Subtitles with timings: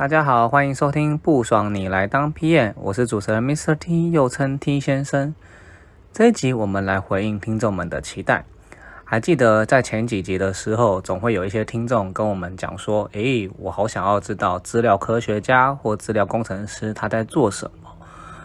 [0.00, 3.74] 大家好，欢迎收听不爽你来当 PM，我是主持人 Mr.
[3.74, 5.34] T，又称 T 先生。
[6.10, 8.46] 这一集我们来回应听众们的期待。
[9.04, 17.90] 还记得在前几集的时候，总会有一些听众跟我们讲说：“诶，我好想要知道资料科学家或资料工程师他在做什么。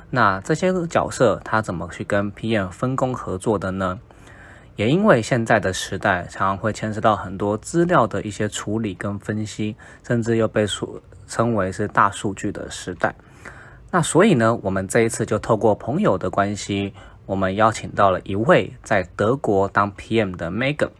[0.09, 3.97] 那这些角色他怎么去跟 PM 分工合作的呢？”
[4.75, 11.01] 也因为现在的时代常常会牵涉到很多资料的一些处理跟分析，甚至又被说。
[11.27, 13.15] 称为是大数据的时代，
[13.89, 16.93] 那所以呢，我们这一次就透过朋友的关系，
[17.25, 20.91] 我们邀请到了一位在德国当 PM 的 Megan，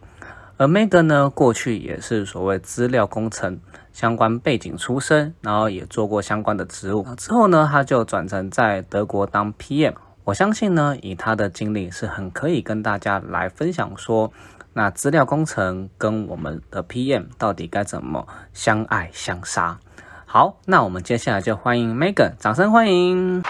[0.56, 3.60] 而 Megan 呢，过去也是所谓资料工程
[3.92, 9.94] 相关背景出身，然后也做过相关的职务，之后呢，他就转成在德国当 PM。
[10.26, 14.32] 我相信呢，以他的经历是很可以跟大家来分享说，
[14.74, 19.78] 那资料工程跟我们的 PM 到底该怎么相爱相杀。
[20.24, 23.40] 好，那我们接下来就欢迎 Megan，掌声欢迎。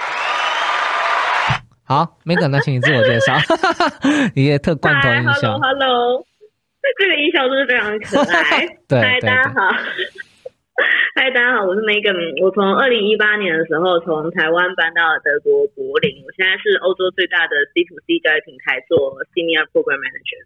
[1.85, 3.39] 好，Megan，那请你自我介绍，
[4.37, 5.59] 一些特罐头音效。
[5.59, 6.27] Hello，
[6.99, 8.67] 这个音效真是非常可爱。
[8.87, 9.71] 对，嗨，大家好。
[11.17, 12.13] 嗨，大家好，我是 Megan。
[12.45, 20.45] 我从二零一八年的时候从台湾搬到了德国柏林，我现在是欧洲最大的 C to C 教育平台做 Senior Program Manager。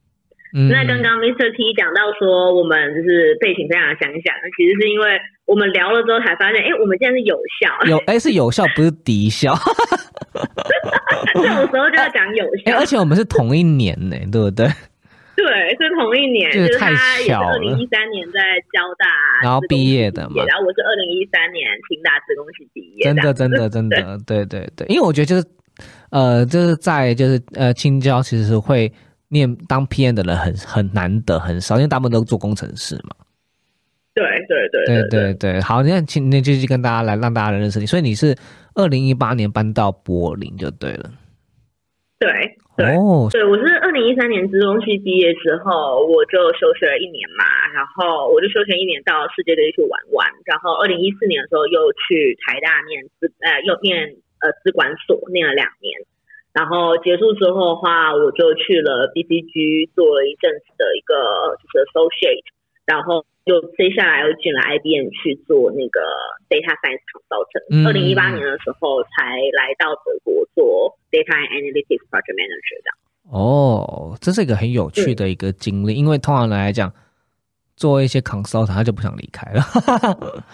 [0.71, 1.55] 那刚刚 Mr.
[1.55, 9.55] T 讲到说，我们就是背景非常相像，其实是因为我们聊了之后才发现，哎，我们现在是有效，有哎是有效，不是敌效。
[11.35, 14.67] 这种时候就要讲有效，而且我们是同一年呢，对不对？
[15.37, 15.47] 对，
[15.81, 18.41] 是同一年，就是他也是二零一三年在
[18.73, 19.07] 交大，
[19.43, 25.45] 然后毕业的嘛，然后我是二零一三年清大职工系毕业，真的，真的，真的， 对对对，因为我觉得就是
[26.11, 28.93] 呃，就是在就是呃青椒其实是会。
[29.33, 33.15] 念当 PM 的人很很难得很少，因为大部分都做工程师嘛。
[34.13, 37.87] 对对对对对对，好，那请那继续跟大家来让大家认识你。
[37.87, 38.37] 所以你是
[38.75, 41.09] 二零一八年搬到柏林就对了。
[42.19, 42.29] 对
[42.85, 55.93] 哦，对我是二零一三年资中系毕业之后，我就休学了一年嘛，然后我就休学一年到世界各地去玩玩，然后二零一四年的时候又去台大念资呃又念呃资管所念了两年。
[56.53, 61.15] 然后结束之后的话，我就去了 BCG 做了一阵子的一个
[61.63, 62.43] 就是 associate，
[62.91, 66.01] 然后就接下来又进了 IBM 去做那个
[66.51, 67.87] data science consultant。
[67.87, 72.91] 二零一八年的时候才来到德国做 data analytics project manager 的。
[73.31, 76.93] 哦，这是一个很有趣的一个经历，因为通常来讲，
[77.77, 79.63] 做一些 consultant 他就不想离开了。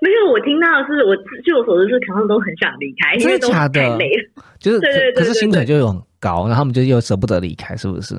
[0.00, 1.14] 没有，我听到的是，我
[1.44, 4.42] 据我所知是，可能都很想离开，因为都太累了。
[4.58, 8.18] 就是对对对，可是薪水就很高，然后他们就又舍不得离开，是不是？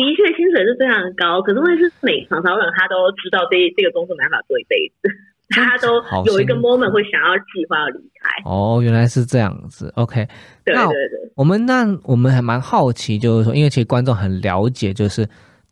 [0.00, 5.08] 的确薪水是非常高，可是问题是，每常常人他都知道这这个工作没办法做一辈子，
[5.50, 8.30] 他都有一个 moment 会想要计划要离开。
[8.48, 9.92] 哦，原来是这样子。
[9.96, 10.26] OK，
[10.64, 15.28] 对对对，我们那我们还蛮好奇，就是说，因为其实观众很了解，就是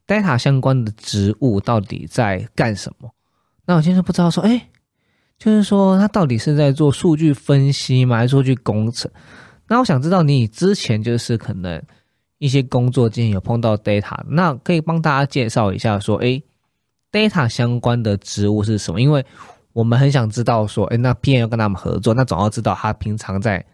[0.07, 3.11] data 相关的职务到底在干什么。
[3.67, 4.69] 那我现在不知道说，哎，
[5.39, 9.11] 就是说他到底是在做数据分析吗，还是数据工程？
[9.69, 11.83] 那我想知道你之前就是可能
[12.39, 16.41] 一些工作经验有碰到 data，那可以帮大家介绍一下说，哎
[17.13, 19.01] ，data 相关的职务是什么？
[19.01, 19.25] 因为
[19.73, 23.65] 我们很想知道说，哎，那 PM 要跟他们合作，那总要知道他平常在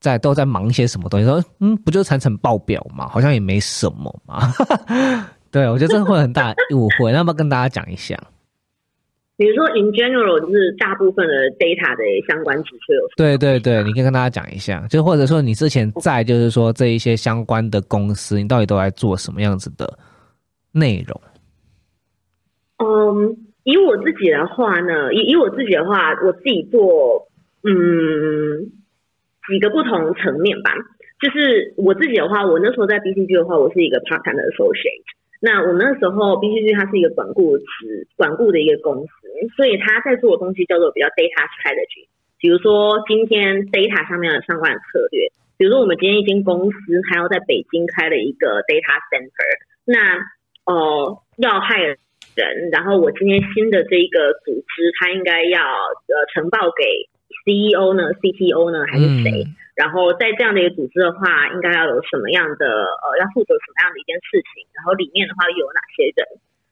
[0.00, 1.26] 在都在忙些什么东西。
[1.26, 4.52] 说，嗯，不就是产成报表嘛，好像也没什么嘛。
[5.50, 8.16] 对，我觉得这会很大误会，那不要跟大家讲一下。
[9.40, 13.08] 比如说，in general，就是大部分的 data 的相关知识有。
[13.16, 19.98] 对对对，你可以跟大家讲一下，就或者说你之前在，就是说这一些相关的公司，你到底都在做什么样子的
[20.72, 21.18] 内容？
[22.84, 23.34] 嗯，
[23.64, 27.26] 以我自己的话呢，以以我自己的话，我自己做，
[27.64, 28.68] 嗯，
[29.48, 30.70] 几个不同层面吧。
[31.18, 35.16] 就是我自己的话，我那时候在 BCG 的话，我是一个 part time 的 associate。
[35.40, 37.64] 那我那时候 BCG 它是一个管顾词
[38.16, 39.10] 管顾的一个公司，
[39.56, 42.06] 所以他在做的东西叫做比较 data strategy，
[42.38, 46.76] 比如说今天 data 上面的相关的策略，比如说我们今天一间公司
[47.08, 49.48] 它要在北京开了一个 data center，
[49.86, 50.20] 那
[50.66, 57.08] 呃要害人，然后我今天新的这一个组织，它应该要呃呈报给
[57.48, 59.46] CEO 呢、CTO 呢还是谁？
[59.80, 64.68] 然后在这样的一个组织的话，应该要有什么样的呃要负责什么样的一件事情？
[64.76, 66.20] 然后里面的话又有哪些人？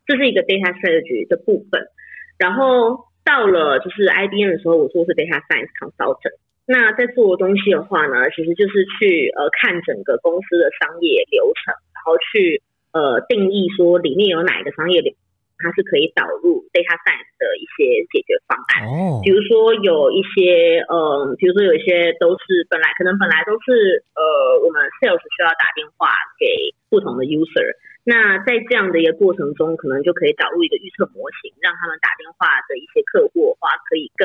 [0.04, 1.88] 这是一个 data strategy 的部分。
[2.36, 6.36] 然后到了就是 IBM 的时候，我做是 data science consultant。
[6.68, 12.60] 那在做东西的话呢，其实就是去呃看整个公司的商业流程，然后去
[12.92, 15.14] 呃定义说里面有哪一个商业流，
[15.58, 18.86] 它是可以导入 data science 的一些解决方案。
[18.86, 19.20] 哦。
[19.22, 24.22] 比如说有一些呃，比如说有一些都是本来可能本来都是呃
[24.62, 26.46] 我们 sales 需要打电话给
[26.88, 27.74] 不同的 user。
[28.08, 34.24] 那在这样的一个过程中，可能就可以导入一个预测模型，让他们打电话的一些客户的话，可以更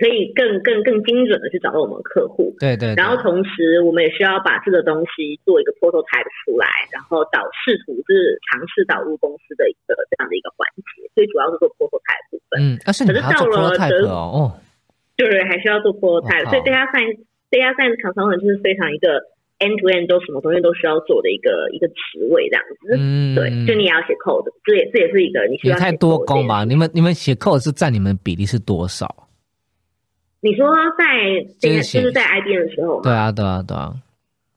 [0.00, 2.48] 可以更更更精准的去找到我们客户。
[2.58, 2.96] 对对。
[2.96, 11.04] 然后同时，我们也需要把这个东西做一个 prototype 出来，然后导试图是尝试导入公司的一个这样的一个环节。
[11.12, 12.58] 所以主要是做 prototype 部分。
[12.64, 14.56] 嗯，但是你还要做 prototype 哦。
[15.14, 16.48] 对，还需要做 prototype。
[16.48, 17.20] 所以 data science
[17.52, 19.20] data science consultant 就是非常一个。
[19.60, 26.64] end to end 都什么东西都需要做的一个一个职位这样子，嗯，对，就你也要写 code，这也这也是一个你需要太多工吧？
[26.64, 29.06] 你们你们写 code 是占你们比例是多少？
[30.40, 33.92] 你说在就是在 IBM 的时候，对啊对啊对啊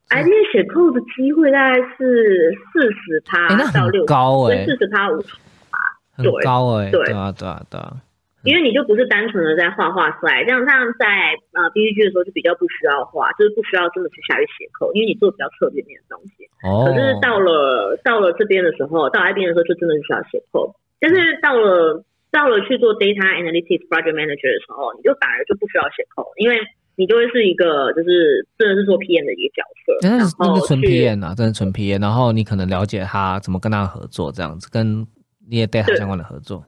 [0.09, 5.35] ，IBM 写 code 的机会大概是四十趴到六高哎，四十趴五十
[5.71, 5.77] 趴，
[6.15, 7.97] 很高哎，对啊对啊对啊。
[8.44, 11.07] 因为你就不是单纯的在画画出来，这样这样在
[11.56, 16.44] 呃 B G 的时候就比较不需要画，就是不需要真的去下去写扣，因为你做比较侧面面的东西。
[16.62, 16.83] 哦。
[16.83, 20.75] 可是到了到了这边的时候，到 I B 的时候就真的是需要写扣。
[21.00, 22.03] 但是到了
[22.33, 26.57] 到了去做 Data Analytics Project Manager 的时候，你就反而就不需要写 code，，因为
[26.95, 29.94] 你就会是一个就是真的是做 PM 的一个角色。
[30.01, 32.01] 真的是真的纯 PM 啊，真的纯 PM。
[32.01, 35.06] 然后你可能了解他怎么跟他合作，这样子跟
[35.47, 36.65] 那些 data 相关的合作。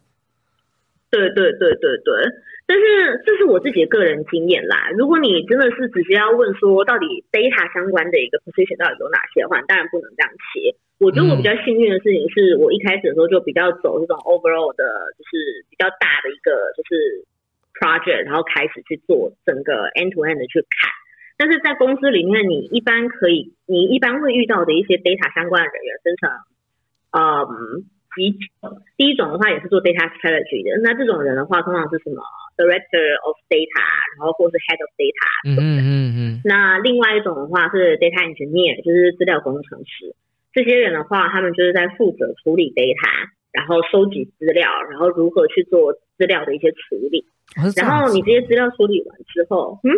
[1.10, 2.14] 对对对对对，
[2.68, 4.90] 但是这是我自己的个人经验啦。
[4.98, 10.74] 如果你真的是直接要问说到底 data 相关的一个 position 到底有哪些的话，当然不能这样切。
[10.98, 14.82] 我觉得我比较幸运的事情是我一开始的时候就比较走这种 overall 的，
[15.14, 17.22] 就是比较大的一个就是
[17.78, 20.90] project，然后开始去做整个 end to end 的去看。
[21.38, 26.32] 但是在公司里面，你一般可以，你一般会遇到的一些 data 相关的人员，分成
[27.14, 27.86] 嗯。
[28.16, 28.32] 几
[28.62, 32.24] 种，第一种的话也是做 data strategy 的，那这种人的话，通常是什么
[32.56, 33.84] director of data，
[34.18, 35.84] 然后或是 head of data，嗯嗯
[36.16, 36.42] 嗯。
[36.44, 40.16] 那另外一种的话是 data engineer，就是资料工程师。
[40.54, 47.26] 这些人的话，他们就是在负责处理 data，然后收集资料，然后如何去做资料的一些处理。
[47.76, 49.92] 然后你这些资料处理完之后，嗯，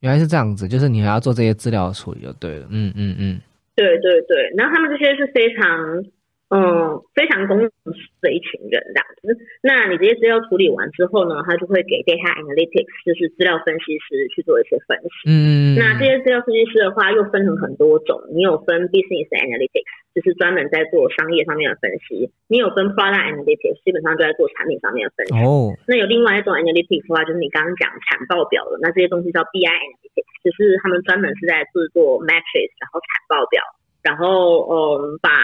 [0.00, 2.66] 原来是这样子，就是你还要做这些资料处理就对了。
[2.70, 3.40] 嗯嗯嗯。
[3.76, 6.02] 对对对，然后他们这些是非常。
[6.48, 9.34] 嗯，非常公的一群人这样子。
[9.66, 15.26] 那你这些资料处理完之后呢，他就会给 data analytics，就是资料分析师去做一些分析。
[15.26, 15.74] 嗯。
[15.74, 18.14] 那这些资料分析师的话，又分成很多种。
[18.30, 25.42] 你有分 business analytics，就是专门在做商业上面的分析；你有分 product analytics，基本上就在做产品上面的分析。
[25.42, 25.74] 哦。
[25.90, 33.58] 那有另外一种 analytics 的话，就是你刚刚讲产报表的，那这些东西叫 BI analytics，就是他们专门是在制作 metrics，然后产报表，
[34.06, 35.34] 然后嗯把。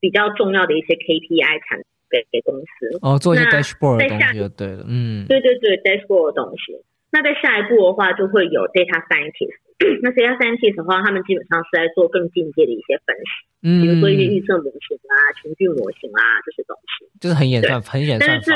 [0.00, 1.78] 比较重要的一些 KPI 产
[2.10, 6.74] 给给公司哦，做一些 dashboard 的东西就对了，嗯，对对对，dashboard 的东西。
[7.12, 9.58] 那在下一步的话，就会有 data scientist。
[10.02, 13.30] 那 data scientist 的话，他们基本上是在做更进阶的一些分析，
[13.62, 18.52] 嗯，比如说一些预测模型啊、情绪模型啊这些东西，就是很演算，很演算法。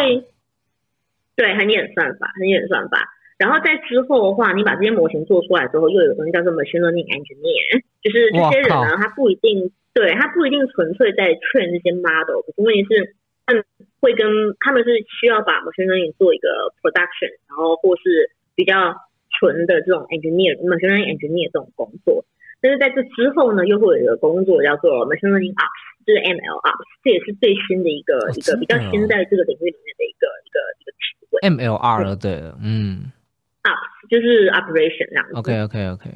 [1.37, 3.09] 对，很演算法，很演算法。
[3.39, 9.73] 然后在之后的话，你把这些模型做出来之后，又有东西叫做 machine learning engineer，就是这些人呢，他不一定。
[9.95, 13.15] 对，他不一定纯粹在 train 这些 model，可是问题是，
[13.47, 13.63] 他们
[14.03, 14.27] 会跟
[14.59, 16.51] 他们是需要把 machine learning 做一个
[16.83, 18.91] production，然后或是比较
[19.39, 22.27] 纯的这种 engineer machine learning engineer 这种工作。
[22.61, 31.39] 但是在这之后呢，又会有一个工作叫做 machine learning ops，就是 ML ops，这也是最新的一个一个比较新在这个领域里面的一个一个一个职位。
[31.55, 33.15] MLR 对，嗯
[33.65, 35.27] ，ops 就是 operation 这样。
[35.35, 36.11] OK OK OK，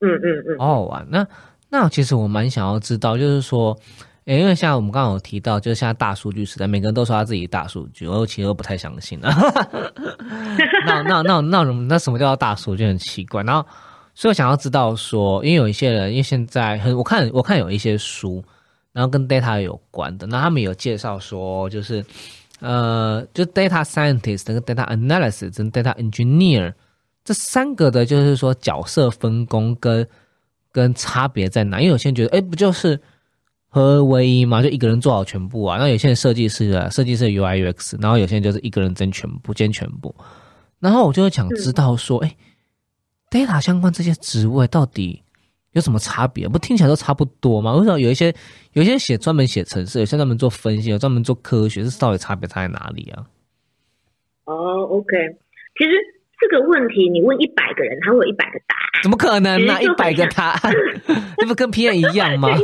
[0.00, 1.26] 嗯嗯嗯，好好玩那。
[1.72, 3.78] 那其实我蛮想要知道，就是说，
[4.24, 9.32] 诶，因为像我们刚刚有提到，就是现在大数据时代，每个人都说他自己大数据，我其实都不太相信啊。
[10.84, 11.86] 那那那那什么？
[11.88, 12.84] 那什么叫大数据？
[12.84, 13.44] 很奇怪。
[13.44, 13.64] 然后，
[14.16, 18.42] 所以我想要知道说，因为有一些人，因为现在很，我看我看有一些书，
[18.92, 22.04] 然后跟 data 有关的，那他们有介绍说，就是
[22.60, 26.72] 呃，就 data scientist、跟 data analysis、跟 data engineer
[27.24, 30.06] 这三个的，就是说角色分工跟
[30.72, 31.80] 跟差别在哪？
[31.80, 33.00] 因为有些人觉得，哎，不就是
[33.68, 35.78] 合二为一嘛，就一个人做好全部啊。
[35.78, 40.14] 那有些人设计师啊，设计师 UI UX，然后有些人就是一个人兼全部，兼全部。
[40.78, 42.36] 然后我就想知道说，哎
[43.30, 45.22] ，data 相关这些职位到底？
[45.72, 46.48] 有什么差别？
[46.48, 47.74] 不听起来都差不多吗？
[47.76, 48.34] 为什么有一些
[48.72, 53.24] 有一些写专门写程式，有些专门做分析，有专门做科学，是到底差别差在哪里啊？
[54.46, 55.16] 哦，OK，
[55.78, 55.90] 其实
[56.40, 59.02] 这个问题你问一百个人，他会有一百个答案。
[59.02, 59.80] 怎么可能呢？
[59.80, 60.74] 一百个答案，
[61.38, 62.48] 那不跟 P N 一样吗？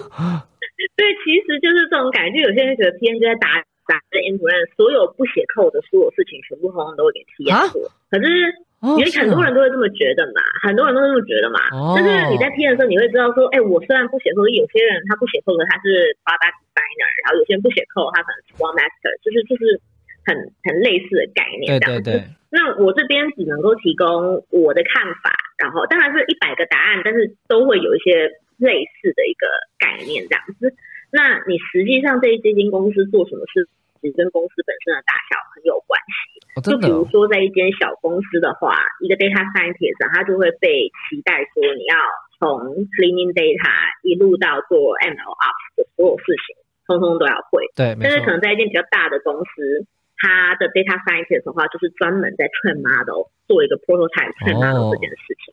[0.97, 2.43] 对，其实就是这种感觉。
[2.43, 7.81] 有些人觉得 P N 就在打打在 N 主任，所有不写扣的所有事情，全部通通都会给 P N 做。
[8.11, 8.66] 可是。
[8.95, 11.59] 因为很多人都会这么觉得嘛，很多人都这么觉得嘛。
[11.99, 19.81] 但是你在听的时候，你会知道说，哎，我虽然不写扣，有些人他不写扣，他是 product designer，然后有些人不写扣，他可能是 one master，就是就是
[20.23, 22.11] 很很类似的概念这样子。
[22.49, 30.73] 那我这边只能够提供我的看法，然后当然是一百个答案，但是都会有一些类似的一个概念这样子。
[31.11, 33.69] 那你实际上这一基金公司做什么事？
[34.01, 36.39] 其实跟公司本身的大小很有关系。
[36.65, 38.73] 就比如说，在一间小公司的话，
[39.05, 41.95] 一个 data scientist 他就会被期待说，你要
[42.41, 43.69] 从 cleaning data
[44.01, 46.57] 一路到做 ML ops 的所有事情，
[46.89, 47.69] 通通都要会。
[47.77, 49.85] 对，但是可能在一间比较大的公司，
[50.17, 55.53] 他的 data scientist 的话，就是专门在 train model 做一个 prototype train model 这件事情。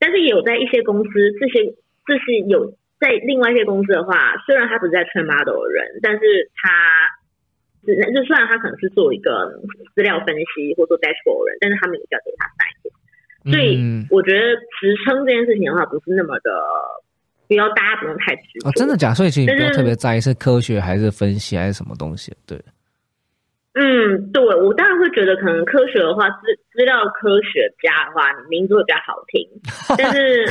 [0.00, 1.76] 但是也有在一些公司，这些
[2.08, 7.19] 这是有在另外一些公司的话，虽然他不是在 train model 的人，但是他。
[7.84, 9.48] 是，就虽然他可能是做一个
[9.94, 12.98] 资料分析或做 dashboard 人，但是他们也叫 data scientist。
[13.50, 16.50] 所以我觉得职称这件事情的话，不是那么的，
[17.48, 18.68] 不要大家不用太执着。
[18.68, 19.14] 哦，真的假？
[19.14, 22.58] 所以其实不要特别在意是科学还是分析还是什么东西，对。
[23.72, 29.40] 嗯，对，我当然会觉得可能科学的话，资资料科学家的话，名字会比较好听。
[29.96, 30.44] 但是，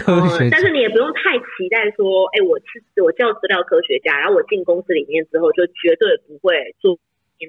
[0.49, 6.97] 但是你也不用太期待说，哎，我是我叫资料科学家，然后我进公司里面之后就绝对不会做。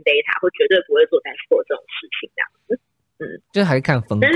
[0.06, 2.78] Data 会绝对不会做在做这种事情这样子，
[3.18, 4.30] 嗯，就还是看分工。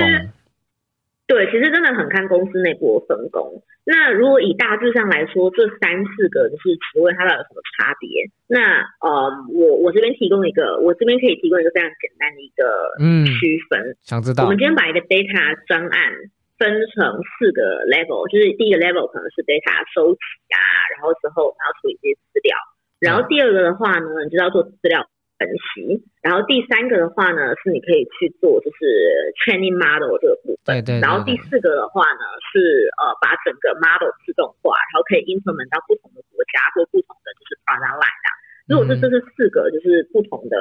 [1.26, 3.62] 对，其实真的很看公司内部的分工。
[3.86, 8.28] 那如果以大致上来说，这三四个就是职位它到底有什么差别？
[8.46, 13.96] 那呃，我我这边提供一个，我这边可以提供一个非常简单的一个嗯区分。
[14.04, 14.44] 想知道？
[14.44, 16.12] 我们今天把一个 data 专案
[16.60, 20.20] 分成四个 level，就是第一个 level 可能是 data 收集
[20.52, 20.60] 啊，
[20.92, 22.52] 然后之后然后处理这些资料，
[23.00, 25.08] 然后第二个的话呢，你就要做资料。
[25.44, 28.80] 分析，然后第三个的话呢，是你可以去做就是
[29.44, 30.96] training model 这个部分，对对。
[31.04, 38.30] 然后第四个的话呢，是呃把整个 model 自动化，然后可以 implement 到不同的国家或不同的就是 product line 啊。
[38.64, 40.56] 如果是这是四个就是不同的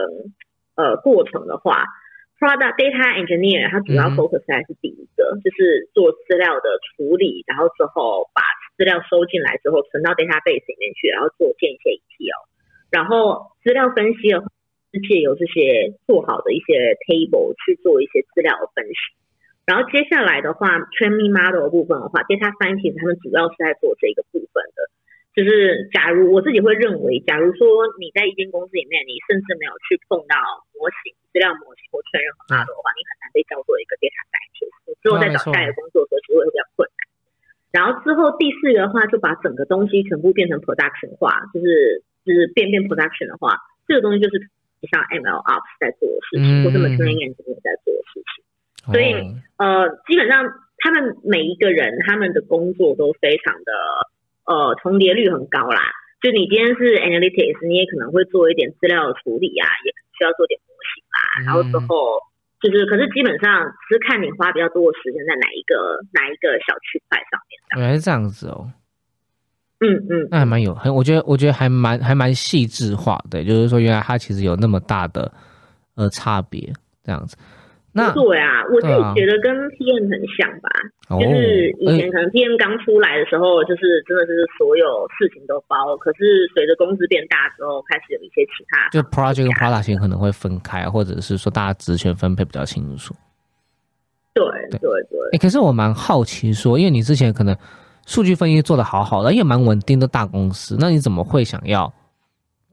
[0.75, 1.87] 呃过程的话
[2.35, 8.43] ，product data engineer 它主要 focus 在是第一个，就是做资料的处理，然后之后把
[8.75, 12.43] 资料收进来之后存到 database 里面去，然后做建一些 ETL，
[12.91, 14.51] 然后资料分析的话。
[14.93, 19.17] 是借由这些做好的一些 table 去做一些资料的分析，
[19.65, 24.85] 然后接下来的话，training model 部分的话，data scientist 他们主要是在做这个部分的。
[25.33, 30.37] 就是假如我自己会认为，假如说你在一间公司里面，你甚至没有去碰到
[30.77, 34.77] 模型、资料模型或确认 model 的话，你很难被叫做一个 data scientist。
[35.01, 37.01] 之后在找下一个工作的时候，其实会比较困难。
[37.73, 43.57] 然后之后第四个的话，就把整个东西全部变成 production 化，就是就是变变 production 的话，
[43.89, 44.37] 这个东西就是。
[44.87, 49.13] 像 ML Ops 在做的事情，或者 Machine Learning 在做的事情，所以
[49.57, 50.43] 呃，基本上
[50.77, 53.71] 他们每一个人他们的工作都非常的
[54.45, 55.81] 呃重叠率很高啦。
[56.21, 62.19] 就你今天是 Analytics，你也可能会做一点资料的处理啊，也需要做点模型啊，然后之后
[62.61, 67.59] 就是，可是基本上是看你花比较多的时间在哪一个哪一个小区块上面。
[67.81, 68.71] 原来是这样子哦。
[69.83, 75.29] 嗯嗯，那还蛮有很，我觉得我觉得还蛮还蛮细致化的，就是说原来它其实有那么大的
[75.95, 76.71] 呃差别
[77.03, 77.35] 这样子。
[77.95, 80.69] 那对啊，我自己觉得跟 PM 很像吧，
[81.19, 93.13] 就是以前可能 PM 刚出来的时候，就是真的是所有事情都包，可是随着公司变大之后，开始有一些其他，就 project 跟 product 型可能会分开，或者是说大家职权分配比较清楚。
[94.33, 97.55] 对对对，哎，可是我蛮好奇说，因为你之前可能。
[98.05, 101.91] 数据分析做的好好的，也蛮稳定的大公司，那你怎么会想要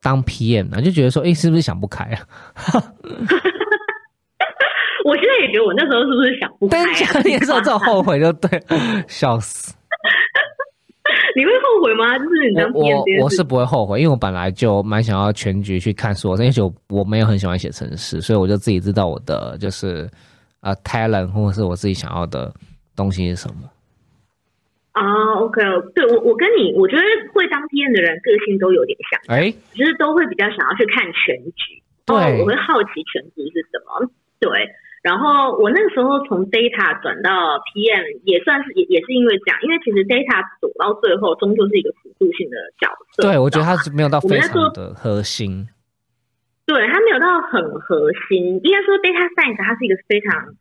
[0.03, 0.81] 当 PM 呢？
[0.83, 2.21] 就觉得说，哎，是不是想不开啊？
[5.03, 6.77] 我现在也觉得我那时候是不是想不开？
[6.85, 8.63] 但是那时候这种后悔就对，
[9.09, 9.75] 笑死。
[11.37, 12.19] 你会后悔吗？
[12.19, 20.11] 就是你当我我是不会后悔，因为我本来就蛮想要全局去看所有，因为我我没有很喜欢写程式，所以我就自己知道我的就是
[20.61, 22.53] 呃 talent 或者是我自己想要的
[22.95, 23.55] 东西是什么。
[24.93, 25.63] 啊，OK，
[25.95, 34.69] 对我我跟你，我觉得会当 PM 的人个性都有点像，哎，就是都会比较想要去看全局，对，我会好奇全局是什么，对。
[35.03, 43.23] 然后我那个时候从 data 转到 PM 也算是也也是因为这样，因为其实 data 走到最后终究是一个辅助性的角色。
[43.23, 45.67] 对，我觉得它是没有到非常的核心。
[46.67, 48.61] 对，它没有到很核心。
[48.63, 50.53] 应该说 data science 它是一个非常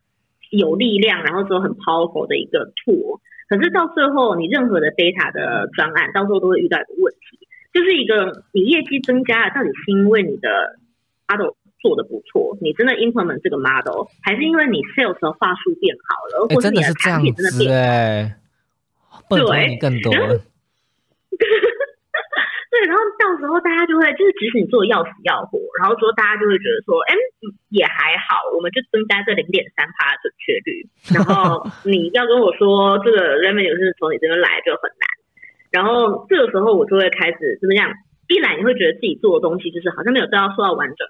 [0.48, 3.20] 有力量，然后说很 powerful 的一个 tool。
[3.50, 7.36] 可是到最后，你任何的 data 的专案，到时候都会遇到一个问题，
[7.74, 10.78] 就是一个你业绩增加了，到底是因为你的
[11.26, 11.50] model
[11.82, 18.38] 做的不错，你真的 implement 这个 model，还是因为你 sales 的话术变好了，或者你的产品真的变
[19.08, 19.20] 好？
[19.28, 20.12] 对，更多。
[22.70, 27.14] 对，然后到时候大家就会，就是即使你做的要死要活，然后说大家就会觉得说，哎，
[27.70, 28.09] 也还好，
[28.60, 30.84] 我们就增加这零点三趴的准确率。
[31.16, 35.08] 然后你要跟我说这个 revenue 是从你这边来就很难。
[35.72, 37.88] 然后这个时候我就会开始怎么样？
[38.28, 41.08] 一来你会觉得自己做的东西就是好像没有得到受到完整。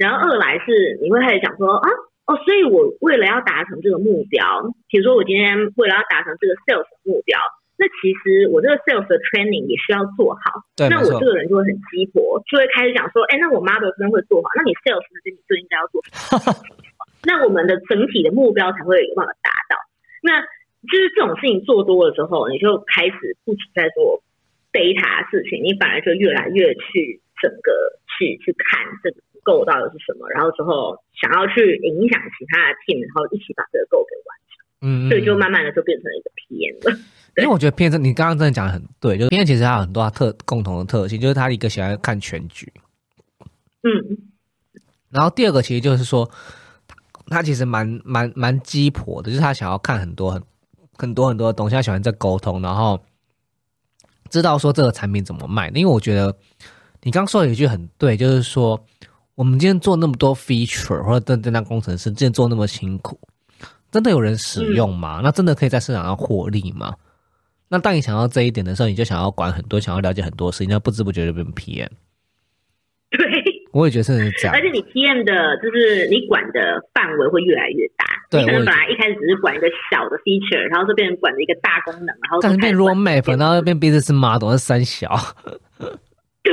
[0.00, 1.88] 然后二来是你会开始想说啊
[2.26, 4.42] 哦，所以我为了要达成这个目标，
[4.88, 7.38] 比如说我今天为了要达成这个 sales 目标，
[7.78, 10.66] 那其实我这个 sales 的 training 也需要做好。
[10.90, 16.02] 那我这个人就会很鸡婆，就会开始讲说，哎，那我 model 真的会做好，那你 sales 那边你就应该要做。
[17.22, 19.78] 那我们的整体的目标才会有办法达到。
[20.22, 20.42] 那
[20.90, 24.22] 就是这种事情做多了之后，你就开始不止在做
[24.72, 27.70] data 事情，你反而就越来越去整个
[28.18, 29.22] 去去看这个。
[29.44, 30.28] 构到底是什么？
[30.28, 34.52] 然后之后想要去影响其他的 team，然后一起把这个构给完成。
[34.84, 36.98] 嗯，所以就慢慢的就变成了一个 PM 了。
[37.38, 42.72] 因为我觉得片子你刚刚真的讲的很对，就是 PM 其实它有很多特共同的特性，就是他一个喜欢看全局。
[43.82, 44.18] 嗯。
[45.10, 46.30] 然后第二个其实就是说，
[47.28, 50.42] 他其实蛮蛮蛮鸡婆的，就是他想要看很多很
[50.96, 53.00] 很多很多的东西，他喜欢在沟通，然后
[54.28, 55.68] 知道说这个产品怎么卖。
[55.68, 56.36] 因为我觉得
[57.02, 58.84] 你刚说有一句很对，就是说。
[59.38, 63.16] 我们今天做那么多 feature，或者真正当工程师，今天做那么辛苦，
[63.88, 65.20] 真的有人使用吗？
[65.22, 66.92] 那真的可以在市场上获利吗？
[67.68, 71.88] 那当你想到这一点的时候，你就想要管很多，想要了解很多事情，那不知不觉就变 PM。
[73.10, 73.20] 对，
[73.72, 74.54] 我也觉得是这样。
[74.54, 78.04] 而且你 PM 的，就是你管的范围会越来越大。
[78.30, 85.08] 对，可能本来一开始只是管一个小的 feature，然后就变成管了一个大功能，然后但是变 roadmap，然后变 business model 是三小。
[86.42, 86.52] 对。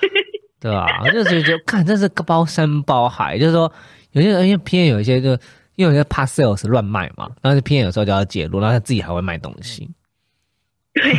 [0.60, 0.86] 对吧？
[1.12, 3.38] 就是就看，这是包山包海。
[3.38, 3.70] 就是说，
[4.12, 5.30] 有些人因为 PM 有一些，就
[5.76, 9.88] 因为有些怕 sales 乱卖嘛，然后 PM 有时候就要介入，然后他自己还会卖东西。
[10.94, 11.12] 对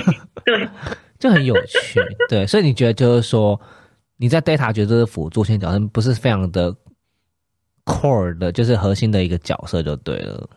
[0.45, 0.69] 对，
[1.19, 2.01] 就很有趣。
[2.29, 3.59] 对，所以你觉得就是说，
[4.17, 6.73] 你在 data 觉得这是辅助性角色，不是非常的
[7.85, 10.49] core 的，就是核心的一个角色就对了。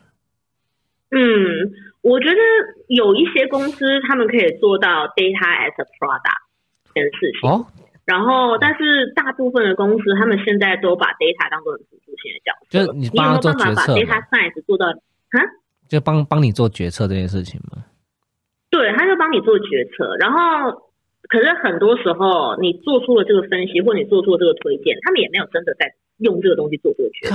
[1.11, 1.19] 嗯，
[2.03, 2.37] 我觉得
[2.89, 6.41] 有一些公司他们可以做到 data as a product
[6.95, 7.51] 这件事情。
[7.51, 7.67] 哦。
[8.05, 12.67] 然后，但是大部分的公司，他们现在都把 data 当做辅助性的角色。
[12.71, 15.45] 就是你帮他做决策，data science 做到啊？
[15.89, 17.85] 就帮帮你做决策这件事情吗？
[18.71, 20.17] 对，他就帮你做决策。
[20.19, 20.91] 然后，
[21.29, 27.35] 可是很多时候，你做出了这个分析，或你做出了这个推荐，他们也没有真的在用这个东西做这个决策。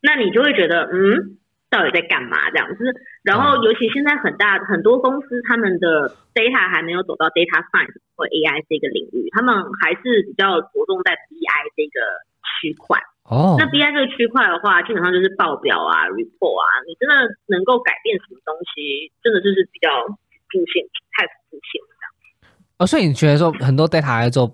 [0.00, 1.38] 那你就会觉得，嗯。
[1.70, 2.84] 到底在干嘛这样子？
[3.24, 9.52] 然后尤其现在很大很多公司，他们的 data 还没有走到 data science 或 AI 这个领域，他们
[9.82, 11.98] 还是比较着重在 BI 这个
[12.46, 13.00] 区块。
[13.24, 17.14] 哦，那 BI 这个区块的话，基本上就是报表啊、report 啊，你真的
[17.46, 20.14] 能够改变什么东西，真的就是比较辅
[20.50, 22.52] 助性、太辅助性这样。
[22.78, 24.46] 哦，所以你觉得说很多 data 来做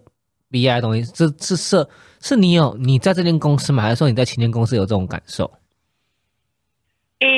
[0.50, 1.86] BI 的东西，这是是
[2.20, 3.82] 是你有你在这间公司吗？
[3.82, 5.50] 还是说你在前间公司有这种感受？
[7.18, 7.28] 诶，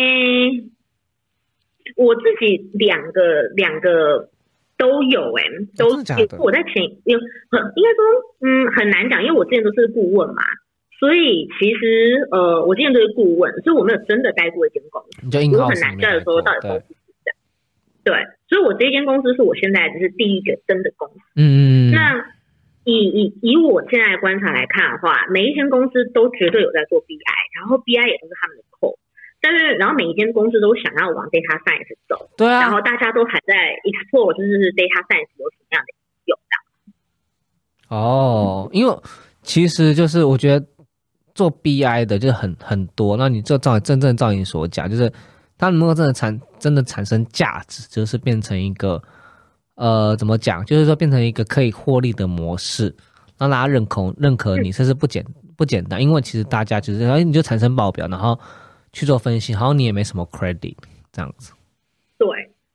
[1.96, 4.28] 我自己两个两个
[4.76, 5.44] 都有诶，
[5.78, 5.88] 都
[6.38, 7.18] 我在前有
[7.50, 8.02] 很应该说
[8.40, 10.42] 嗯很难讲，因为我之前都是顾问嘛，
[11.02, 17.36] 所以其实呃我之前都是顾问，所以我没有真的待过一间公司，你就我很难的说到底公司是这样。
[18.04, 18.14] 对，
[18.46, 21.18] 所以我这间公司是我现在就是第一个真的公司。
[21.34, 21.90] 嗯嗯。
[21.90, 22.24] 那
[22.84, 27.18] 以以以我现在观察来看的话，每一间公司都绝对有在做 BI，
[27.58, 28.96] 然后 BI 也都是他们的 core。
[29.40, 35.92] 但是，然后每一间公司都想要往 data science 走，对啊，然后大家都还在 explore，就是 data science 有什么样的
[36.26, 37.96] 用的。
[37.96, 38.96] 哦，因为
[39.42, 40.64] 其实就是我觉得
[41.34, 45.10] 做 BI 的就是很很多，那你就照真正照你所讲，就是
[45.56, 49.02] 它能够真的产真的产生价值，就是变成一个
[49.76, 50.64] 呃，怎么讲？
[50.64, 52.94] 就是说变成一个可以获利的模式，
[53.38, 55.24] 让大家认可认可你，这是不简
[55.56, 56.00] 不简单。
[56.02, 58.38] 因为其实大家就是哎，你就产生报表，然后
[58.92, 60.76] 去做分析，然后你也没什么 credit
[61.10, 61.52] 这样子。
[62.18, 62.28] 对，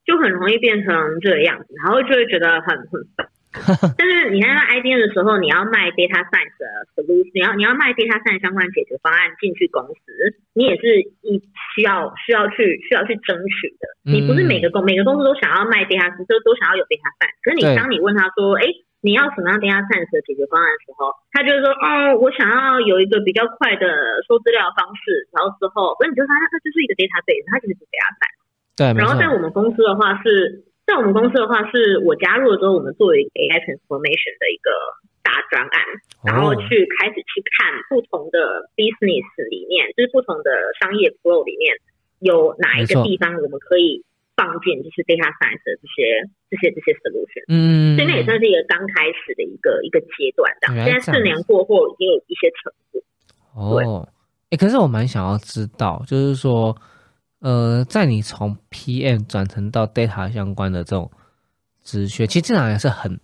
[0.06, 3.28] 就很容易变成这个样子，然后就会觉得很很。
[3.98, 6.66] 但是你在卖 IBM 的时候，你要卖 data science 的
[6.96, 11.42] solution，你要你要卖 data science 相关解决方案进去公司，你也是一
[11.76, 13.88] 需要需要去需要去争取的。
[14.06, 17.38] 你不是每个公每个公司都想要卖 data 都都想要有 data science。
[17.44, 18.66] 可是你当你问他说，哎，
[19.02, 23.88] 你要什么样 data science 的解决方案的时候，他就是说，哦，我想要有一个比较快的
[24.28, 25.28] 收资料方式。
[25.36, 28.40] 然后之后，所以你就发现他就是一个 database，它其实是 data science。
[28.78, 30.64] 对，然后在我们公司的话是。
[30.88, 34.72] 在我们公司的话，是我加入了之后，我们作为 AI transformation 的一个
[35.20, 35.78] 大专案，
[36.24, 41.76] 然后去开始去看不同的 business 里面，就是不同的商业 flow 里面
[42.24, 44.00] 有哪一个地方我们可以
[44.40, 47.44] 放进，就是 data science 的这些这些这些 solution。
[47.52, 50.72] 嗯，所以那也算是一个刚开始的一个一个阶段的。
[50.88, 53.04] 现在四年过后，已经有一些成果。
[53.60, 54.08] 哦，
[54.52, 56.74] 哎，可是我蛮想要知道，就是说。
[57.48, 61.10] 呃，在你从 PM 转成到 data 相关的这种
[61.82, 63.18] 职缺，其实这两也是很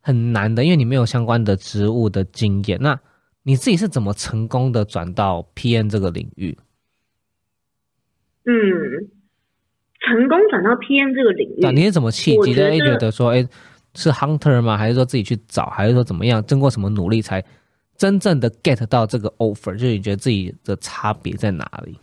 [0.00, 2.76] 很难的，因为你没有相关的职务的经验。
[2.80, 2.98] 那
[3.44, 6.58] 你自己是怎么成功的转到 PM 这个领域？
[8.44, 8.50] 嗯，
[10.00, 12.76] 成功转到 PM 这个领域，那你是怎么契机的？
[12.76, 13.46] 觉得说，哎，
[13.94, 14.76] 是 hunter 吗？
[14.76, 15.66] 还是说自己去找？
[15.66, 16.44] 还是说怎么样？
[16.44, 17.40] 经过什么努力才
[17.96, 19.74] 真正的 get 到这个 offer？
[19.74, 21.96] 就是你觉得自己的差别在哪里？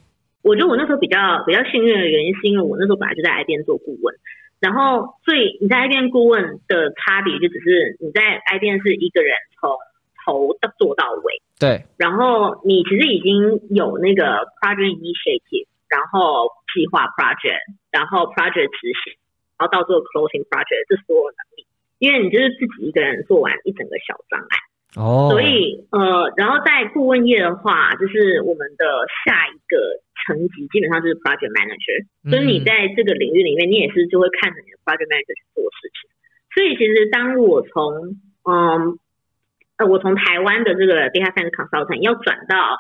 [0.48, 4.16] 我觉得我那时候比较比较幸运的原因，是因为我那时候本来就在 IBM 做顾问，
[4.60, 9.76] 然后所以你在 IBM 顾问的差别就只是你在 IBM 是一个人从
[10.24, 19.14] 头到做到尾，对，然后你其实已经有那个 project initiative，然后计划 project，然后 project 执行，
[19.58, 21.68] 然后到做 closing project 这所有能力，
[22.00, 24.50] 因为你就是自己一个人做完一整个小专案。
[24.96, 29.78] 哦，所以呃，然后在顾问业的话，就是我们的下一个
[30.28, 36.12] 层级基本上就是 project manager，所以你在这个领域里面，你也是就会看着你的 project manager 去做事情。
[36.52, 39.00] 所以其实当我从嗯
[39.78, 42.76] 呃我从台湾的这个 data science consultant 要转到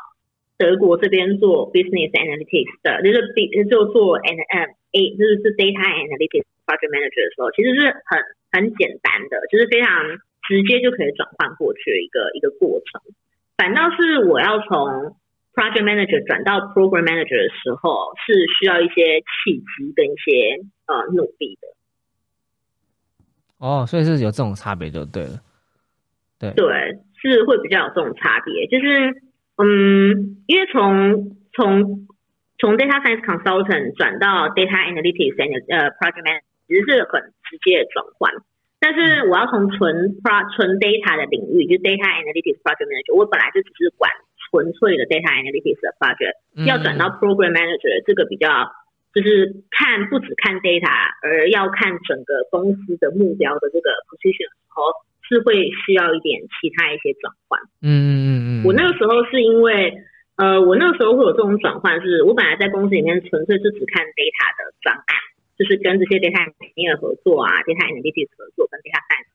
[0.57, 3.31] 德国这边做 business analytics 的，就是
[3.71, 8.19] 就做 N M A 就是是 data analytics project manager 的时候，其实是很
[8.51, 10.19] 很简单的，就是非常。
[10.47, 13.01] 直接就可以转换过去的一个一个过程，
[13.57, 15.17] 反倒是我要从
[15.58, 21.65] project manager 转到 program manager 的时候，是需要一些契机跟一些呃努力的。
[23.58, 25.41] 哦，所以是有这种差别就对了。
[26.38, 26.70] 对对，
[27.17, 29.17] 是会比较有这种差别，就是
[29.58, 32.06] 嗯，因为从从
[32.62, 38.30] 从 data science consultant 转到 data analytics and 呃 project manager，其实是很直接的转换。
[38.80, 44.06] 但是我要从纯 pro 纯 data 的领域，就 data analytics project manager，我本来就只是管
[44.49, 48.47] 纯粹的 data analytics 的 project，要转到 program manager，这个比较
[49.13, 50.88] 就是看不只看 data，
[51.21, 54.83] 而要看整个公司的目标的这个 position 的时候，
[55.27, 57.60] 是会需要一点其他一些转换。
[57.81, 58.51] 嗯嗯嗯嗯。
[58.65, 59.93] 我那个时候是因为，
[60.38, 65.05] 呃，我那个时候会有这种转换，是我本来在公司里面纯粹是只看 data 的专案。
[65.57, 69.25] 就是跟这些 data engineer 合作啊，data analytics 合作，跟 data science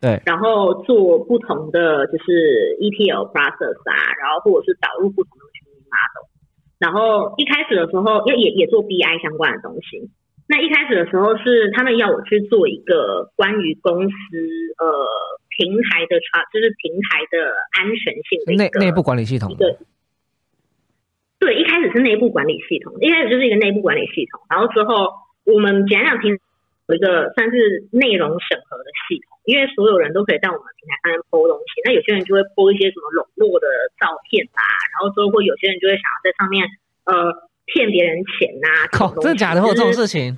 [0.00, 5.44] 对，然后做不同的就是 ETL process 啊，然后或者是导入不同的
[5.88, 6.28] model，
[6.78, 10.10] 然后一开始的时候因为也也做 BI 相关的东西。
[10.48, 14.14] 那一开始的时候是他们要我去做一个关于公司
[14.78, 14.86] 呃
[15.56, 19.56] 平台的查，就是平台的安全性的内内部管理系统。
[19.56, 19.76] 对，
[21.40, 25.24] 对，一开始是内部管理系统，一开始就是一个内部管理系统，然后之后。
[25.46, 26.36] 我们简讲平
[26.88, 33.66] 有一个算是内容审核的系统，因为所有人都可以在我们平台上面播东西，那有些人就会播一些什么笼络的
[33.98, 34.62] 照片啊，
[34.94, 36.62] 然后之后会有些人就会想要在上面
[37.10, 37.34] 呃
[37.66, 39.60] 骗别人钱呐，靠，真的假的？
[39.60, 40.30] 会有这种事情？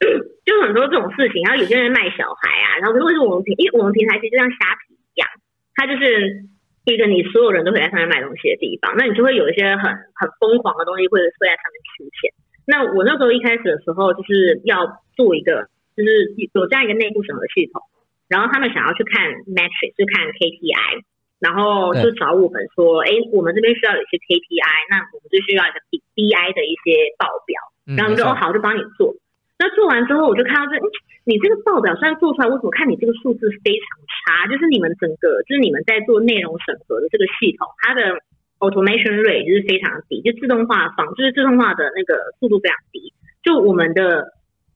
[0.44, 5.28] 就很多这种事情，然后有些人卖小孩啊，然后如果是我们平，因为我们平台其实就像虾皮一样，
[5.76, 6.48] 它就是
[6.88, 12.32] 一个你所有人都可以在上面买东西的地方，那你就会有一些很很疯狂的东西会会在上面出现。
[12.64, 17.82] 那我那时候一开始的时候，就是要做一个，就是有这样一个内部审核系统，
[18.28, 21.04] 然后他们想要去看 metric，就看 KPI，
[21.38, 25.78] 然后就找我们说，哎，我们这边需要有一些 KPI，那我们就需要一个
[26.14, 27.56] BI 的一些报表，
[27.96, 29.14] 然后我们就哦好，就帮你做。
[29.58, 30.78] 那做完之后，我就看到这，
[31.24, 34.46] 你这个报表虽然做出来，为什么看你这个数字非常差？
[34.48, 38.20] 就是你们整个，就是你们在做内容审核的这个系统，它的。
[38.62, 44.30] automation rate 就是非常低，就自动化仿就是自动化的那个速度非常低，就我们的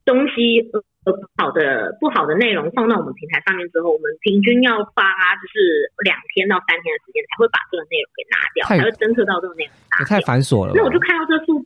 [0.07, 5.03] 东西呃不好的不好的内容放到我们平台上面之后，我们平均要发
[5.43, 9.75] 就是两天到三天的时间才会把这个内容给拿掉，才会侦测到这个内容。
[9.99, 10.73] 也太繁琐了。
[10.75, 11.61] 那我就看到这数，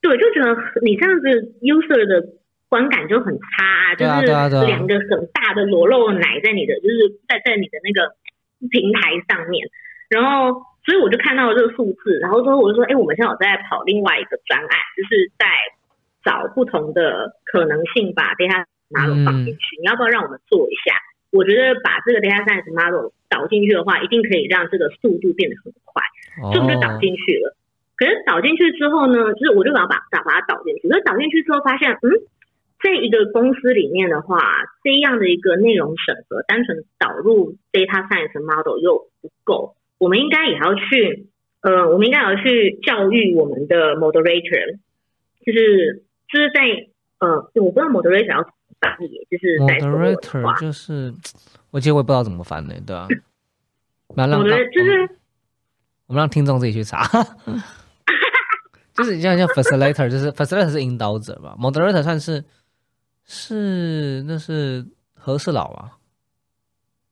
[0.00, 1.28] 对，就觉得你这样子
[1.60, 2.26] user 的
[2.68, 4.24] 观感就很差，就是
[4.66, 8.16] 两个很大的裸露奶在你的，就是在在你的那个
[8.72, 9.68] 平台上面，
[10.08, 10.64] 然后。
[10.84, 15.46] 所以我就看到了这个数字，然后之后我就说，哎，我们现在有在跑另外一个专案，就是在
[16.24, 19.76] 找不同的可能性，把 data model 放进去。
[19.80, 20.94] 你要不要让我们做一下？
[21.30, 26.02] 我觉得把这个 data science model 导进去的话，一定可以让这个速度变得很快。
[26.52, 27.56] 所以我们就导进去了。
[27.96, 30.88] 可是导进去之后呢，就是我就把把把它导进去。
[30.88, 32.20] 可是导进去之后发现，嗯，
[32.82, 34.38] 在一个公司里面的话，
[34.82, 39.76] 这样的一个内容审核，单纯导入 data science model 又不够。
[39.98, 41.26] 我们应该也要去，
[41.62, 44.78] 呃，我们应该要去教育我们的 moderator，
[45.46, 46.02] 就是
[46.32, 46.60] 就是在
[47.18, 48.42] 呃，我不知道 moderator 要
[48.80, 51.12] 翻译，就是在 moderator 就是，
[51.70, 53.06] 我其实我也不知道怎么翻呢，对吧？
[54.16, 55.08] 那让就是
[56.06, 57.02] 我们让听众自己去查，
[58.94, 62.42] 就是你像像 facilitator，就是 facilitator 是引导者吧，moderator 算是
[63.24, 65.92] 是那是和事佬啊，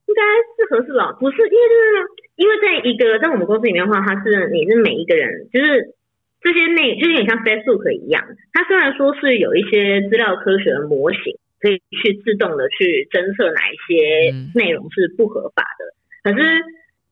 [0.06, 0.22] 应该
[0.56, 2.20] 是和事佬，不是因为就是。
[2.40, 5.94] 因为在一个在我们公司里面的话，他是你是每一个人，就是
[6.40, 8.24] 这些内就有点像 Facebook 一样。
[8.52, 16.60] 它虽然说是有一些资料科学的模型，可以去自动的去侦测哪一些内容是不合法的，可是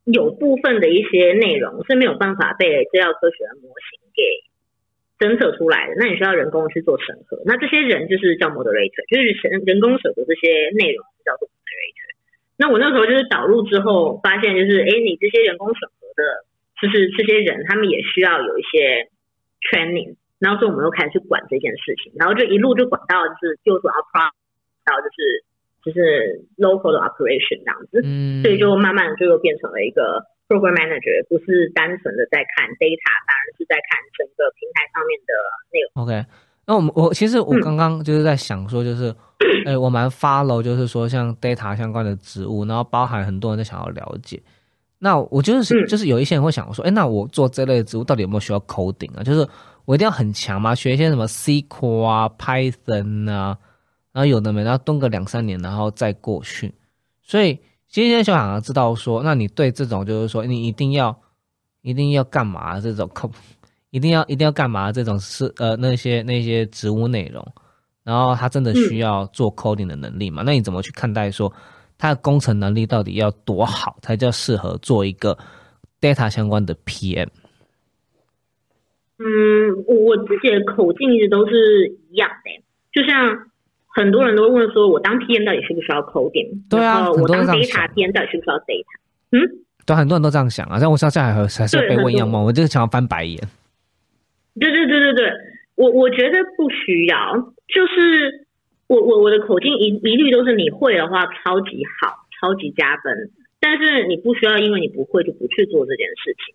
[0.04, 4.22] 有部分的一些内容是没有办法被资料科学的模型给
[5.20, 5.94] 侦测出来的。
[5.98, 12.16] 那你需要人工去做审核，那这些人就是叫 moderator，就是人人工审核这些内容叫做 moderator。
[12.56, 16.48] 那我那时候就是导入之后发现，就是哎，你这些人工审核的，
[16.80, 19.10] 就是这些人，他们也需要有一些
[19.66, 24.30] training，然后所以我们又开始去管这件事情，然后就一路就管到就是就做 oper，
[24.84, 25.44] 到就是
[25.84, 35.32] 就是 local 的 operation 这样子，嗯，所以就慢慢就又变成了一个 program manager，不是单纯的在看 data，反而是在看整个平台上面的
[35.72, 36.04] 内容。
[36.04, 36.26] OK，
[36.66, 39.14] 那我们我其实我刚刚就是在想说，就是。
[39.64, 44.42] 哎，我蛮 follow，就是说像 data 相关的职务，然后包含很多人都想要了解。
[44.98, 49.22] 那我就是就是有一些人会想说，哎，那我做这类植物到底有没有需要 coding 啊？
[49.22, 49.48] 就是
[49.84, 50.74] 我一定要很强吗？
[50.74, 53.56] 学一些什么 SQL 啊、Python 啊，
[54.12, 56.74] 然后有的没，然后蹲个两三年，然后再过去。
[57.22, 57.58] 所以
[57.88, 61.16] 今天就想要知道说，那你对这种就是说你一定要
[61.82, 63.08] 一定要干嘛这种
[63.90, 67.46] 一定要一定要干嘛这种是呃那些那些植物内容？
[68.02, 70.42] 然后他真的需要做 coding 的能力嘛？
[70.44, 71.52] 那你怎么去看待说
[71.98, 75.36] 他的工程能力到底要多好才叫适合做一个
[76.00, 77.26] data 相关的 PM？
[79.18, 79.26] 嗯，
[79.86, 83.50] 我自己的口径一直都是一样的，就像
[83.88, 86.62] 很多人都问说，我当 PM 到底需不需要 coding？
[86.70, 88.84] 对啊，我当 data PM 到底需不需要 data？
[89.32, 89.40] 嗯，
[89.84, 90.78] 对，很多人都这样想啊。
[90.78, 93.36] 像我上次还还是被问一样嘛，我就是想要翻白眼。
[94.60, 95.32] 对对对对对，
[95.74, 97.34] 我我觉得不需要。
[97.68, 98.47] 就是
[98.88, 103.30] 我我我的口径一一律都是你会的话超级好，超级加分。
[103.60, 106.54] 但是你不需要，因为你不会就不去做这件事情。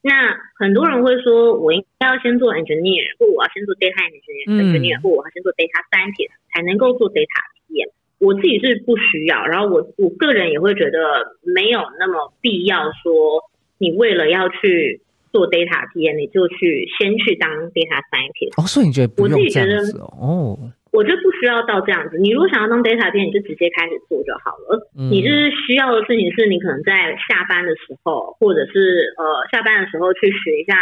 [0.00, 7.26] 那很多人会说，我应该要先做 engineer，或我要先做 data engineer，engineer，或我要先做 data scientist 才能够做 data
[7.68, 7.90] PM。
[8.18, 13.42] 我自己是不需要，然后我我个人也会觉得没有那么必要说，
[13.78, 15.02] 你为了要去。
[15.32, 18.62] 做 data 体验你就去先去当 data scientist。
[18.62, 20.58] 哦，所以你觉得不用这样子哦？
[20.92, 22.18] 我觉得不需要到这样子。
[22.18, 24.76] 你如果想要当 data PM，你就直接开始做就好了。
[24.92, 30.76] 你就是需要的事情是你可能在下班的时候，或者是呃下班的时候去学一下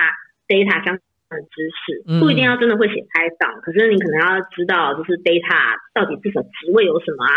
[0.51, 7.31] data 相关的知识，不一定要真的会写开档，可是你可能要知道就是 data 到底是什么职位有什么啊，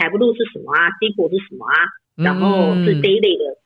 [0.00, 1.76] 财布路是什么啊，SQL 是什么啊，
[2.16, 3.60] 然后是 daily 的。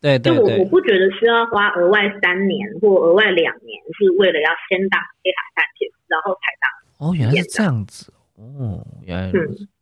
[0.00, 6.66] 对，就我我不觉得需要花额外三年或额外两年，是为了要先当 data scientist，然后才当。
[7.02, 8.12] 哦，原来是这样子。
[8.36, 9.32] 哦，原来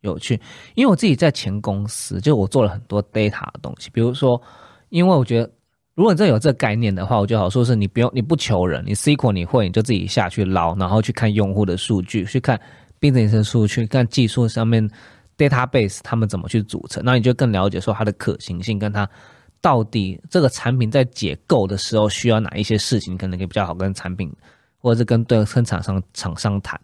[0.00, 0.40] 有趣。
[0.74, 3.90] 因为我自己在前公司，就我做了很多 data 的东西。
[3.92, 4.40] 比如说，
[4.88, 5.50] 因为我觉得，
[5.94, 12.58] 如果你真有这个概念的话，我就好说是你不用，你不求人，你 SQL 你会，你就自己下去捞，然后去看用户的数据，去看
[12.98, 14.88] business 数据，看技术上面
[15.36, 19.06] database 他们怎么去组成，那你就更了解说它的可行性跟它。
[19.60, 24.32] 到底这个产品在解构的时候需要哪一些事情，可能可以比较好跟产品，
[24.78, 26.80] 或者是跟对生产商厂商谈。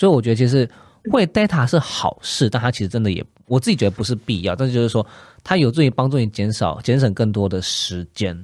[0.00, 0.66] 所以我觉得其实
[1.12, 4.56] 会 data 是好事，但它其实真的也我自己觉得不是必要。
[4.56, 5.06] 但是就是说，
[5.44, 8.34] 它有助于帮助你减少、节省更多的时间。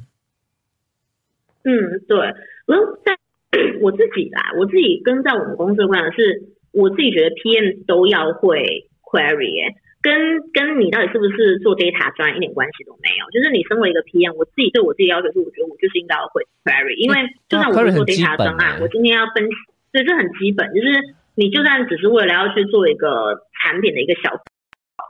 [1.64, 1.72] 嗯，
[2.06, 2.18] 对。
[2.66, 3.16] 然后在
[3.80, 8.60] 我自己啦，我自己跟在我们公司的观点是，我自己觉得 PM 都要会
[9.00, 10.12] query，跟
[10.52, 13.24] 跟你到底是不是做 data 专一点关系都没有。
[13.32, 17.16] 就是你身为一个 PM，我自己对我自己要求是，我觉得我就是应该要会 query，因为
[17.48, 19.56] 就算我是做 data 专案，我今天要分析，
[19.92, 24.32] 所以这很基本，就是你就算只是为了要去做一个产品的一个小。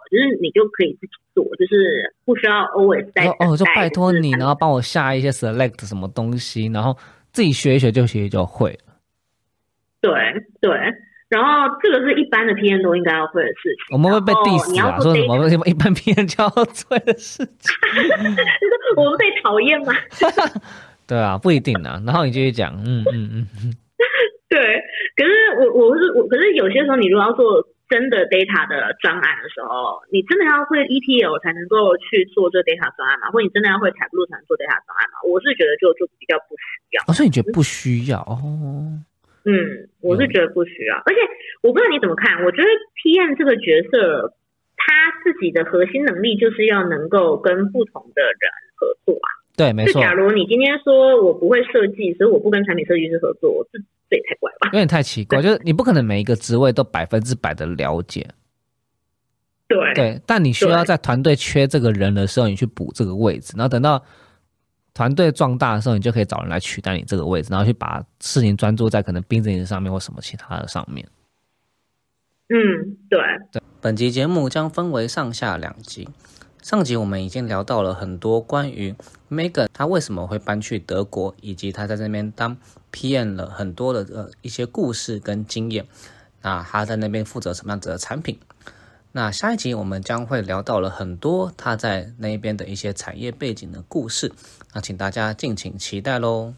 [0.08, 6.96] 就是你就可以自己做，就是不需要 always 在哦，就拜托你，然后帮我下一些 select 什么东西，然后
[7.32, 8.94] 自己学一学就学就会了。
[10.00, 10.12] 对
[10.60, 10.70] 对，
[11.28, 13.94] 然后这个是一般的 P N 都应该要会的事情。
[13.94, 15.12] 我们会被 diss 啊，说
[15.48, 17.74] 什么一般 P N 就要做的事情？
[18.96, 19.92] 我们被讨厌吗？
[21.08, 22.00] 对啊，不一定啊。
[22.06, 23.74] 然后你继续讲，嗯嗯嗯嗯。
[24.48, 24.60] 对，
[25.16, 27.66] 可是我我是我，可是有些时候你如果要做。
[27.88, 33.30] 真的 data 的专案的时候，你真的要会 ETL 才能够去做这 data 专案嘛？
[33.30, 35.22] 或者你真的要会 Tableau 才能做 data 专案嘛？
[35.22, 37.06] 我是觉得就就比较不需要。
[37.06, 38.42] 哦，所以你觉得不需要哦？
[39.46, 40.98] 嗯，我是觉得不需要。
[41.06, 41.22] 而且
[41.62, 42.66] 我不知道你怎么看，我觉得
[42.98, 44.34] PM 这个角色，
[44.74, 44.90] 他
[45.22, 49.30] 自己的核心能力就是要能够跟不同的人合作啊。
[49.56, 49.94] 对，没错。
[49.94, 53.80] 就假如你今天说我不会设计，所以我不跟产品设计师合作，这。
[54.08, 54.68] 这也太怪了吧！
[54.68, 58.24] 有点太奇怪，就是你不可能每一个职位都百分之百的了解。
[59.66, 64.00] 对对，但你需要在团队缺这个人的时候，你去补这个位置，然后等到
[64.94, 71.04] 团队壮大的时候，你就可以找人来取代你这个位置，然后去把事情专注在可能 business 上面或什么其他的上面。
[72.48, 73.18] 嗯，对。
[73.50, 76.08] 对，本集节目将分为上下两集。
[76.62, 78.94] 上集我们已经聊到了很多关于
[79.30, 82.56] Megan 他为什么会搬去德国，以及他在这边当
[82.92, 85.86] PM 了很多的呃一些故事跟经验。
[86.42, 88.38] 那他在那边负责什么样子的产品？
[89.12, 94.32] 那下一集我们将会聊到了很多他在那边的一些产业背景的故事。
[94.74, 96.54] 那请大家敬请期待喽。